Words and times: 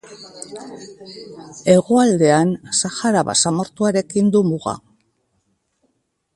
Hegoaldean 1.73 2.55
Sahara 2.79 3.23
basamortuarekin 3.29 4.35
du 4.39 4.45
muga. 4.51 4.77